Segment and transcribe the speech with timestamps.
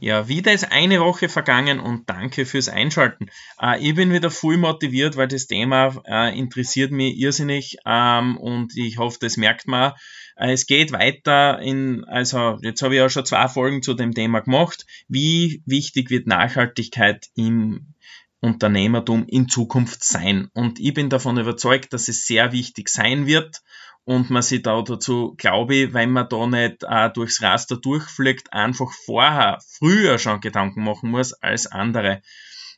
[0.00, 3.30] Ja, wieder ist eine Woche vergangen und danke fürs Einschalten.
[3.60, 8.76] Äh, ich bin wieder voll motiviert, weil das Thema äh, interessiert mich irrsinnig ähm, und
[8.76, 9.94] ich hoffe, das merkt man.
[10.36, 14.14] Äh, es geht weiter in, also jetzt habe ich ja schon zwei Folgen zu dem
[14.14, 14.86] Thema gemacht.
[15.08, 17.94] Wie wichtig wird Nachhaltigkeit im
[18.40, 20.48] Unternehmertum in Zukunft sein?
[20.54, 23.62] Und ich bin davon überzeugt, dass es sehr wichtig sein wird
[24.08, 28.54] und man sich da dazu, glaube ich, wenn man da nicht äh, durchs Raster durchfliegt,
[28.54, 32.22] einfach vorher, früher schon Gedanken machen muss als andere.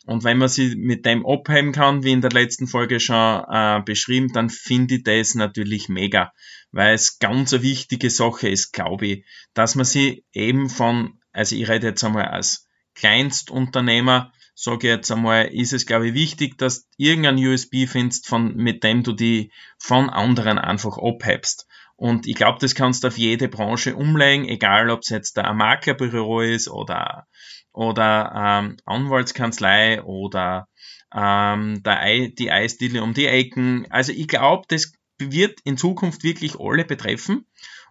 [0.06, 3.80] Und wenn man sich mit dem abheben kann, wie in der letzten Folge schon äh,
[3.84, 6.32] beschrieben, dann finde ich das natürlich mega,
[6.72, 11.54] weil es ganz eine wichtige Sache ist, glaube ich, dass man sie eben von, also
[11.54, 14.32] ich rede jetzt einmal als Kleinstunternehmer,
[14.62, 18.54] sage ich jetzt einmal, ist es, glaube ich, wichtig, dass du irgendein USB findest, von,
[18.56, 21.66] mit dem du die von anderen einfach abhebst.
[21.96, 25.56] Und ich glaube, das kannst du auf jede Branche umlegen, egal ob es jetzt ein
[25.56, 27.26] Maklerbüro ist oder,
[27.72, 30.68] oder ähm, Anwaltskanzlei oder
[31.14, 33.86] ähm, der, die Eisdiele um die Ecken.
[33.90, 37.46] Also ich glaube, das wird in Zukunft wirklich alle betreffen.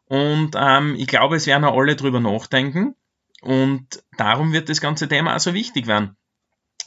[0.05, 2.95] Und ähm, ich glaube, es werden auch alle drüber nachdenken.
[3.41, 6.15] Und darum wird das ganze Thema also wichtig werden.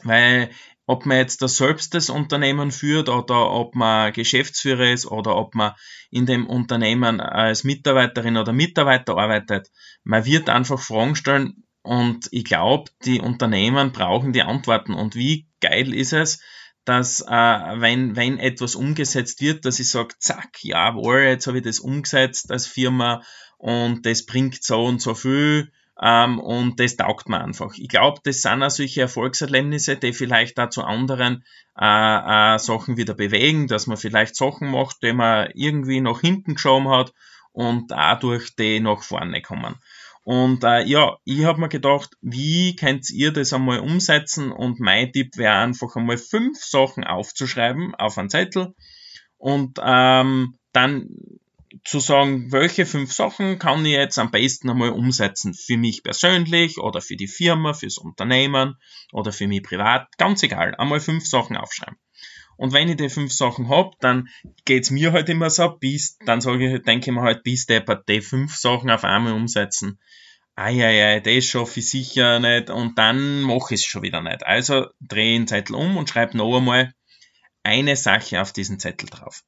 [0.03, 0.49] Weil
[0.85, 5.55] ob man jetzt da selbst das Unternehmen führt oder ob man Geschäftsführer ist oder ob
[5.55, 5.73] man
[6.11, 9.71] in dem Unternehmen als Mitarbeiterin oder Mitarbeiter arbeitet,
[10.03, 14.93] man wird einfach Fragen stellen und ich glaube, die Unternehmen brauchen die Antworten.
[14.93, 16.41] Und wie geil ist es,
[16.85, 21.63] dass äh, wenn, wenn etwas umgesetzt wird, dass ich sage, zack, jawohl, jetzt habe ich
[21.63, 23.21] das umgesetzt als Firma
[23.57, 25.71] und das bringt so und so viel
[26.01, 27.73] ähm, und das taugt mir einfach.
[27.75, 31.43] Ich glaube, das sind auch solche Erfolgserlebnisse, die vielleicht da zu anderen
[31.79, 36.55] äh, äh, Sachen wieder bewegen, dass man vielleicht Sachen macht, die man irgendwie nach hinten
[36.55, 37.13] geschoben hat
[37.51, 39.75] und dadurch die nach vorne kommen.
[40.23, 44.51] Und äh, ja, ich habe mir gedacht, wie könnt ihr das einmal umsetzen?
[44.51, 48.73] Und mein Tipp wäre einfach einmal fünf Sachen aufzuschreiben auf einen Zettel
[49.37, 51.09] und ähm, dann
[51.83, 56.77] zu sagen, welche fünf Sachen kann ich jetzt am besten einmal umsetzen für mich persönlich
[56.77, 58.77] oder für die Firma, fürs Unternehmen
[59.11, 61.97] oder für mich privat, ganz egal, einmal fünf Sachen aufschreiben.
[62.55, 64.29] Und wenn ich die fünf Sachen hab, dann
[64.63, 67.81] geht's mir halt immer so, bis, dann sage ich, denke ich mir halt, bis der
[67.81, 69.99] die fünf Sachen auf einmal umsetzen.
[70.55, 74.45] Eieiei, das schaffe ich sicher nicht und dann mache ich es schon wieder nicht.
[74.45, 76.93] Also drehe den Zettel um und schreibe noch einmal
[77.63, 79.43] eine Sache auf diesen Zettel drauf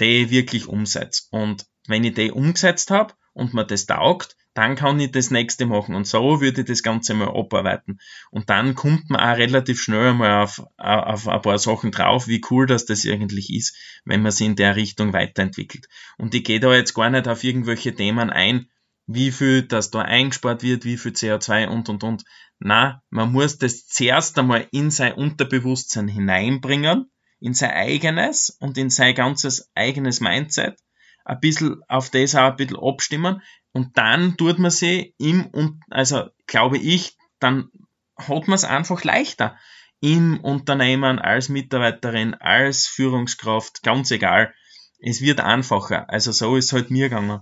[0.00, 1.24] die wirklich umsetze.
[1.30, 5.66] Und wenn ich die umgesetzt habe und mir das taugt, dann kann ich das nächste
[5.66, 5.94] machen.
[5.94, 8.00] Und so würde ich das Ganze mal abarbeiten.
[8.30, 12.40] Und dann kommt man auch relativ schnell mal auf, auf ein paar Sachen drauf, wie
[12.50, 13.76] cool das das eigentlich ist,
[14.06, 15.88] wenn man sich in der Richtung weiterentwickelt.
[16.16, 18.70] Und ich gehe da jetzt gar nicht auf irgendwelche Themen ein,
[19.06, 22.24] wie viel das da eingespart wird, wie viel CO2 und und und.
[22.58, 27.10] Na, man muss das zuerst einmal in sein Unterbewusstsein hineinbringen
[27.40, 30.78] in sein eigenes und in sein ganzes eigenes Mindset
[31.24, 33.42] ein bisschen auf das auch ein bisschen abstimmen
[33.72, 37.68] und dann tut man sie im, und also glaube ich, dann
[38.16, 39.56] hat man es einfach leichter
[40.00, 44.54] im Unternehmen, als Mitarbeiterin, als Führungskraft, ganz egal.
[44.98, 46.08] Es wird einfacher.
[46.08, 47.40] Also so ist es halt mir gegangen.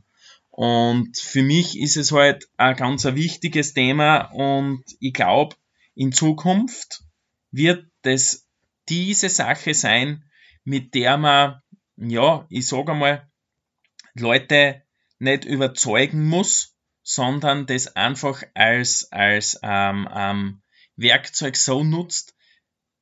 [0.50, 5.56] Und für mich ist es halt ein ganz wichtiges Thema und ich glaube,
[5.94, 7.02] in Zukunft
[7.50, 8.43] wird das
[8.88, 10.24] diese Sache sein,
[10.64, 11.60] mit der man,
[11.96, 13.28] ja, ich sage einmal,
[14.14, 14.82] Leute
[15.18, 20.62] nicht überzeugen muss, sondern das einfach als, als ähm, ähm,
[20.96, 22.34] Werkzeug so nutzt,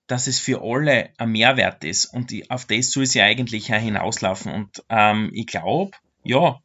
[0.07, 2.07] dass es für alle ein Mehrwert ist.
[2.07, 4.53] Und auf das soll es ja eigentlich auch hinauslaufen.
[4.53, 5.93] Und ähm, ich glaube,
[6.25, 6.61] ja,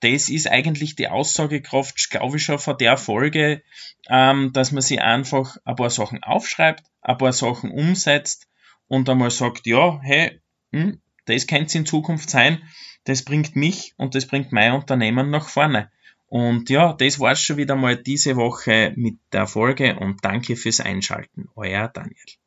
[0.00, 3.62] das ist eigentlich die Aussagekraft, glaube ich schon von der Folge,
[4.08, 8.48] ähm, dass man sich einfach ein paar Sachen aufschreibt, ein paar Sachen umsetzt
[8.92, 10.38] und einmal sagt, ja, hey,
[10.70, 12.62] hm, das könnte es in Zukunft sein,
[13.04, 15.90] das bringt mich und das bringt mein Unternehmen nach vorne.
[16.26, 20.80] Und ja, das war's schon wieder mal diese Woche mit der Folge und danke fürs
[20.80, 21.48] Einschalten.
[21.56, 22.41] Euer Daniel.